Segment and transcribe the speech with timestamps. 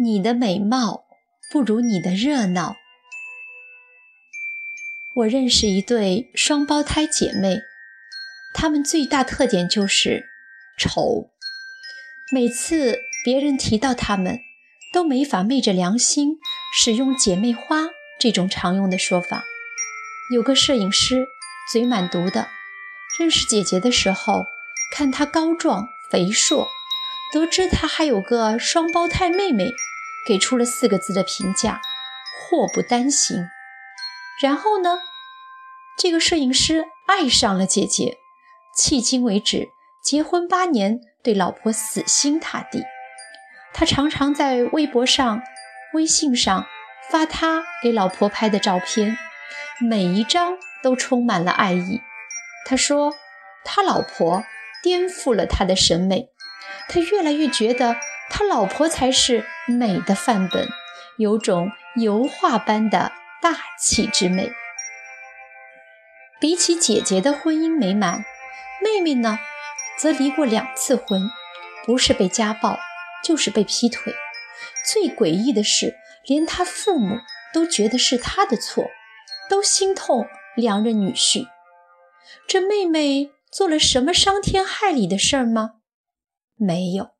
[0.00, 1.04] 你的美貌
[1.50, 2.76] 不如你的热闹。
[5.16, 7.58] 我认识一对双胞胎姐妹，
[8.54, 10.26] 她们最大特点就是
[10.78, 11.30] 丑。
[12.32, 14.38] 每次别人提到她们，
[14.92, 16.38] 都没法昧着良心
[16.72, 17.88] 使用“姐妹花”
[18.20, 19.44] 这种常用的说法。
[20.32, 21.26] 有个摄影师
[21.72, 22.46] 嘴满毒的，
[23.18, 24.44] 认识姐姐的时候，
[24.94, 26.68] 看她高壮肥硕，
[27.32, 29.72] 得知她还有个双胞胎妹妹，
[30.26, 31.80] 给出了四个字的评价：
[32.40, 33.48] 祸不单行。
[34.40, 34.98] 然后呢？
[35.98, 38.18] 这个摄影师爱上了姐姐，
[38.76, 42.84] 迄今为止结婚八年，对老婆死心塌地。
[43.74, 45.42] 他常常在微博上、
[45.94, 46.66] 微信上
[47.10, 49.18] 发他给老婆拍的照片，
[49.80, 52.00] 每一张都充满了爱意。
[52.64, 53.14] 他说，
[53.64, 54.44] 他老婆
[54.82, 56.28] 颠覆了他的审美，
[56.88, 57.96] 他越来越觉得
[58.30, 60.68] 他老婆才是美的范本，
[61.16, 64.52] 有种油画般的大气之美。
[66.40, 68.24] 比起姐姐的婚姻美满，
[68.82, 69.38] 妹妹呢，
[69.98, 71.30] 则离过两次婚，
[71.84, 72.78] 不是被家暴，
[73.24, 74.14] 就是被劈腿。
[74.84, 77.18] 最诡异的是，连她父母
[77.52, 78.84] 都觉得是她的错，
[79.50, 81.48] 都心痛两任女婿。
[82.46, 85.72] 这妹妹做了什么伤天害理的事儿吗？
[86.56, 87.10] 没有，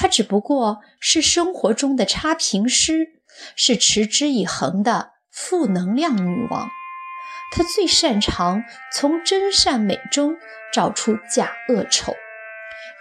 [0.00, 3.08] 她只不过是生活中的差评师，
[3.56, 6.68] 是持之以恒的负能量女王。
[7.50, 8.62] 她最擅长
[8.94, 10.36] 从真善美中
[10.72, 12.14] 找出假恶丑，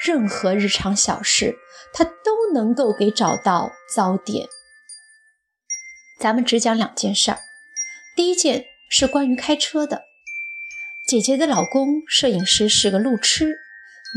[0.04, 1.60] 任何日常小事，
[1.94, 4.48] 他都能够给找到糟点。
[6.20, 7.38] 咱们只讲两件事儿，
[8.16, 10.02] 第一件是关于开车的。
[11.08, 13.56] 姐姐的老公摄影师是个路痴，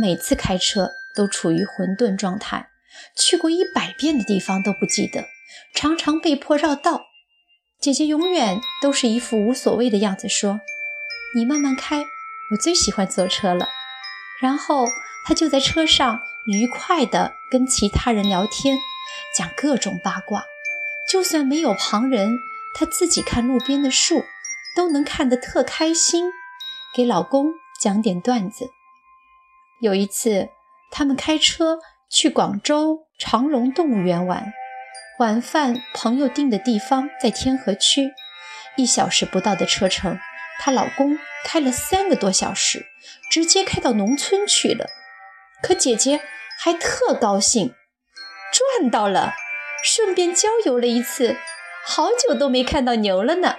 [0.01, 2.69] 每次开车都处于混沌状态，
[3.17, 5.27] 去过一百遍的地方都不记得，
[5.75, 7.07] 常常被迫绕道。
[7.81, 10.61] 姐姐永远都是一副无所谓的样子，说
[11.35, 12.05] ：“你慢慢开，
[12.53, 13.69] 我最喜欢坐车了。”
[14.43, 14.87] 然后
[15.27, 18.77] 她就在车上愉快地跟其他人聊天，
[19.37, 20.45] 讲各种八卦。
[21.11, 22.39] 就算没有旁人，
[22.75, 24.25] 她自己看路边的树
[24.77, 26.31] 都能看得特开心，
[26.95, 28.71] 给老公讲点段子。
[29.81, 30.51] 有一次，
[30.91, 31.79] 他们开车
[32.11, 34.53] 去广州长隆动物园玩。
[35.21, 38.11] 晚饭，朋友订的地方在天河区，
[38.77, 40.19] 一小时不到的车程，
[40.59, 42.87] 她老公开了三个多小时，
[43.31, 44.87] 直接开到农村去了。
[45.63, 46.21] 可姐姐
[46.59, 47.75] 还特高兴，
[48.53, 49.35] 赚到了，
[49.85, 51.37] 顺便郊游了一次，
[51.87, 53.57] 好久都没看到牛了呢。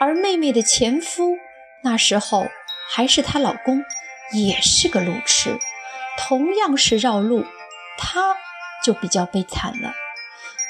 [0.00, 1.36] 而妹妹的前夫
[1.82, 2.46] 那时候
[2.88, 3.84] 还是她老公，
[4.32, 5.58] 也是个路痴，
[6.16, 7.44] 同样是绕路，
[7.98, 8.36] 他。
[8.84, 9.94] 就比较悲惨了。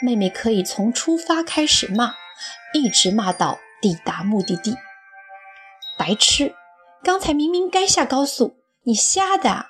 [0.01, 2.15] 妹妹可以从出发开始骂，
[2.73, 4.75] 一直骂到抵达目的地。
[5.99, 6.55] 白痴！
[7.03, 9.67] 刚才明明该下高速，你瞎的？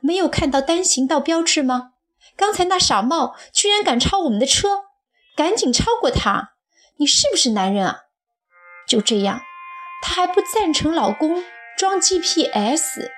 [0.00, 1.90] 没有看到单行道标志吗？
[2.36, 4.84] 刚才那傻帽居然敢超我们的车，
[5.36, 6.52] 赶紧超过他！
[6.96, 8.04] 你是不是男人啊？
[8.88, 9.42] 就这样，
[10.00, 11.44] 她还不赞成老公
[11.76, 13.10] 装 GPS，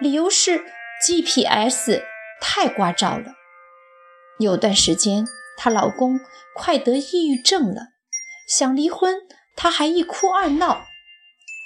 [0.00, 0.64] 理由是
[1.06, 2.00] GPS
[2.40, 3.34] 太聒噪了。
[4.38, 5.26] 有段时间，
[5.58, 6.18] 她老公
[6.54, 7.88] 快得抑郁症了，
[8.48, 9.16] 想离婚，
[9.54, 10.86] 她还一哭二闹。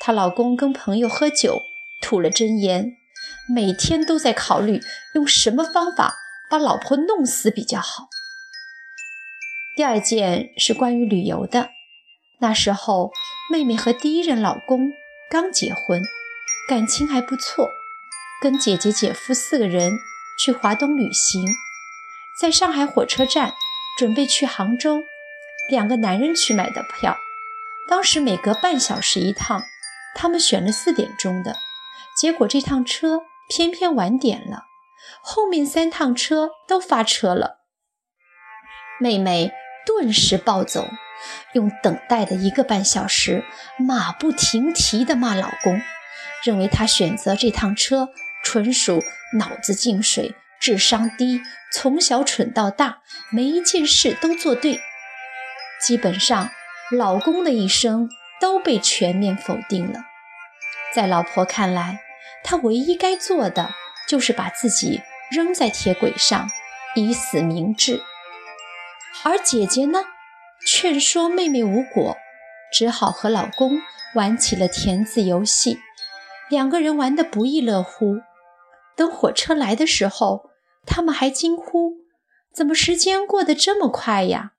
[0.00, 1.60] 她老公跟朋友喝酒，
[2.02, 2.96] 吐了真言，
[3.54, 4.80] 每天都在考虑
[5.14, 6.16] 用什么方法
[6.50, 8.08] 把老婆弄死比较好。
[9.76, 11.70] 第二件是关于旅游的，
[12.40, 13.12] 那时候
[13.52, 14.90] 妹妹和第一任老公
[15.30, 16.02] 刚结婚，
[16.68, 17.68] 感情还不错，
[18.40, 19.98] 跟姐姐、姐夫四个人
[20.38, 21.44] 去华东旅行。
[22.40, 23.52] 在上海火车站
[23.98, 25.02] 准备去杭州，
[25.68, 27.16] 两个男人去买的票，
[27.88, 29.64] 当时每隔半小时一趟，
[30.14, 31.56] 他们选了四点钟的，
[32.16, 34.66] 结果这趟车偏偏晚点了，
[35.20, 37.64] 后面三趟车都发车了。
[39.00, 39.50] 妹妹
[39.84, 40.86] 顿时暴走，
[41.54, 43.44] 用等待的一个半小时
[43.80, 45.80] 马不停蹄地骂老公，
[46.44, 48.10] 认为他选择这趟车
[48.48, 49.04] 纯属
[49.34, 50.34] 脑子进水。
[50.58, 53.00] 智商低，从小蠢到大，
[53.30, 54.80] 每一件事都做对。
[55.86, 56.48] 基本上，
[56.90, 58.08] 老公的一生
[58.40, 60.00] 都被全面否定了。
[60.94, 62.00] 在老婆看来，
[62.42, 63.68] 她唯一该做的
[64.08, 66.48] 就是把自己扔在铁轨上，
[66.94, 68.02] 以死明志。
[69.24, 70.06] 而姐姐呢，
[70.66, 72.16] 劝说妹妹无果，
[72.72, 73.82] 只好和老公
[74.14, 75.78] 玩起了填字游戏，
[76.48, 78.22] 两个人玩得不亦乐乎。
[78.98, 80.50] 等火车来的时候，
[80.84, 81.98] 他们还惊呼
[82.52, 84.54] ：“怎么时间过得这么快呀？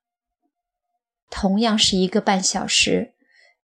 [1.28, 3.12] 同样是一个半小时，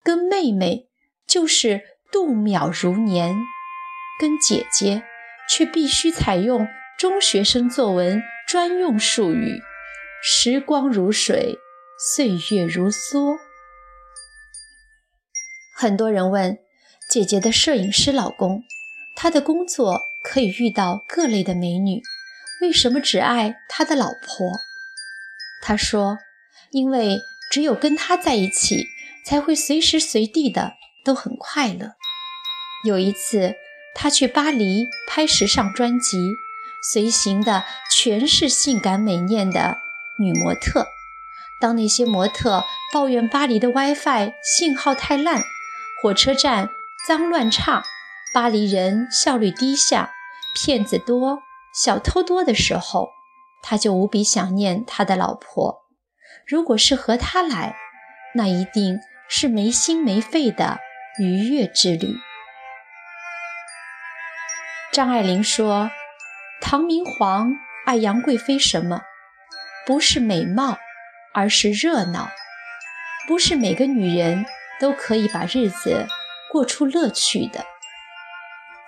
[0.03, 0.87] 跟妹妹
[1.25, 1.81] 就是
[2.11, 3.35] 度秒如年，
[4.19, 5.01] 跟姐姐
[5.49, 9.59] 却必须采用中学生作文专用术语：
[10.21, 11.57] 时光如水，
[11.99, 13.35] 岁月如梭。
[15.75, 16.59] 很多人问
[17.09, 18.61] 姐姐的摄影师老公，
[19.15, 22.01] 他的工作可以遇到各类的美女，
[22.61, 24.51] 为什么只爱他的老婆？
[25.61, 26.17] 他说，
[26.71, 27.19] 因为。
[27.49, 28.89] 只有跟他在一起，
[29.25, 30.73] 才会随时随地的
[31.05, 31.93] 都很快乐。
[32.83, 33.55] 有一次，
[33.95, 36.17] 他去巴黎拍时尚专辑，
[36.91, 39.77] 随行的全是性感美艳的
[40.19, 40.87] 女模特。
[41.61, 45.41] 当那些模特抱怨巴黎的 WiFi 信号太烂，
[46.01, 46.69] 火车站
[47.07, 47.81] 脏乱差，
[48.33, 50.11] 巴黎人效率低下，
[50.59, 53.09] 骗子多，小偷多的时候，
[53.61, 55.85] 他就无比想念他的老婆。
[56.47, 57.75] 如果是和他来，
[58.33, 58.99] 那一定
[59.29, 60.79] 是没心没肺的
[61.19, 62.15] 愉悦之旅。
[64.91, 65.91] 张爱玲说
[66.59, 67.53] ：“唐明皇
[67.85, 69.01] 爱杨贵妃什么？
[69.85, 70.79] 不是美貌，
[71.35, 72.29] 而是热闹。
[73.27, 74.43] 不是每个女人
[74.79, 76.07] 都可以把日子
[76.51, 77.63] 过出乐趣的。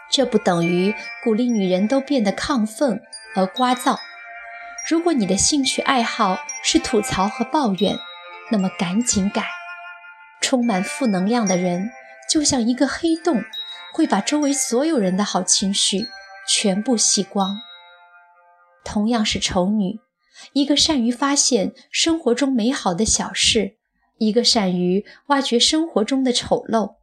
[0.09, 3.01] 这不等于鼓励女人都变得亢奋
[3.35, 3.97] 而聒噪。”
[4.89, 7.95] 如果你的兴趣爱好是吐槽和抱怨，
[8.51, 9.45] 那么赶紧改。
[10.41, 11.91] 充满负能量的人
[12.27, 13.43] 就像一个黑洞，
[13.93, 16.07] 会把周围所有人的好情绪
[16.47, 17.57] 全部吸光。
[18.83, 19.99] 同样是丑女，
[20.53, 23.75] 一个善于发现生活中美好的小事，
[24.17, 26.95] 一个善于挖掘生活中的丑陋。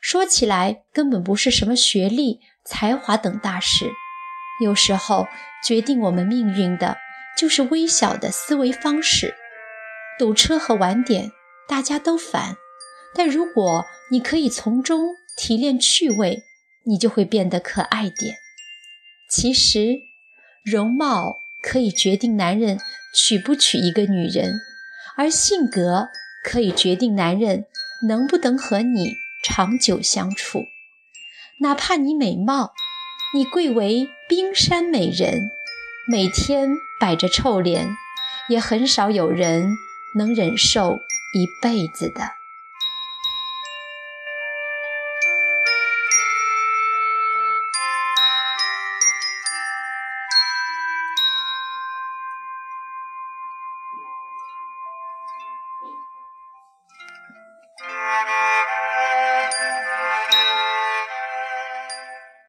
[0.00, 3.90] 说起来根本不是什么学历、才华等大事，
[4.62, 5.26] 有时候
[5.64, 6.96] 决定我们命运的。
[7.36, 9.34] 就是微小的思维方式，
[10.18, 11.32] 堵车和晚点，
[11.68, 12.56] 大家都烦。
[13.14, 16.44] 但如果你可以从中提炼趣味，
[16.86, 18.36] 你就会变得可爱点。
[19.28, 19.98] 其实，
[20.64, 22.78] 容貌可以决定男人
[23.14, 24.54] 娶不娶一个女人，
[25.18, 26.08] 而性格
[26.42, 27.66] 可以决定男人
[28.08, 29.12] 能不能和你
[29.48, 30.66] 长久相处。
[31.60, 32.72] 哪怕你美貌，
[33.32, 35.52] 你贵为冰山美人。
[36.08, 37.96] 每天摆着臭脸，
[38.48, 39.76] 也很少有人
[40.16, 40.96] 能忍受
[41.32, 42.32] 一辈子的。